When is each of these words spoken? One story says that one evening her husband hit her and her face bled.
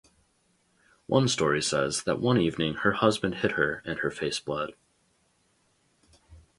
One 1.05 1.27
story 1.27 1.61
says 1.61 2.01
that 2.05 2.19
one 2.19 2.39
evening 2.39 2.73
her 2.73 2.93
husband 2.93 3.35
hit 3.35 3.51
her 3.51 3.83
and 3.85 3.99
her 3.99 4.09
face 4.09 4.39
bled. 4.39 4.71